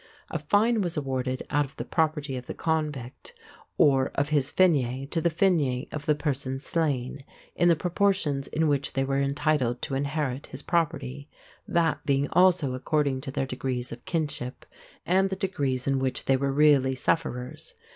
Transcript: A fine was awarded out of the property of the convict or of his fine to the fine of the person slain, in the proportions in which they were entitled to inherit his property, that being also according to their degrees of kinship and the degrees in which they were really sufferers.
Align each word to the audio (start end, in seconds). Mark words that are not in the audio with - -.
A 0.31 0.39
fine 0.39 0.81
was 0.81 0.97
awarded 0.97 1.43
out 1.51 1.63
of 1.63 1.75
the 1.75 1.85
property 1.85 2.35
of 2.35 2.47
the 2.47 2.55
convict 2.55 3.35
or 3.77 4.07
of 4.15 4.29
his 4.29 4.49
fine 4.49 5.07
to 5.11 5.21
the 5.21 5.29
fine 5.29 5.85
of 5.91 6.07
the 6.07 6.15
person 6.15 6.57
slain, 6.57 7.23
in 7.55 7.67
the 7.69 7.75
proportions 7.75 8.47
in 8.47 8.67
which 8.67 8.93
they 8.93 9.03
were 9.03 9.21
entitled 9.21 9.79
to 9.83 9.93
inherit 9.93 10.47
his 10.47 10.63
property, 10.63 11.29
that 11.67 12.03
being 12.03 12.27
also 12.31 12.73
according 12.73 13.21
to 13.21 13.29
their 13.29 13.45
degrees 13.45 13.91
of 13.91 14.03
kinship 14.05 14.65
and 15.05 15.29
the 15.29 15.35
degrees 15.35 15.85
in 15.85 15.99
which 15.99 16.25
they 16.25 16.35
were 16.35 16.51
really 16.51 16.95
sufferers. 16.95 17.75